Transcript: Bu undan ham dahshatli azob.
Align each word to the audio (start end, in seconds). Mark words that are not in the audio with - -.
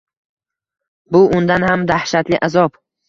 Bu 1.15 1.21
undan 1.41 1.67
ham 1.67 1.85
dahshatli 1.93 2.41
azob. 2.49 2.81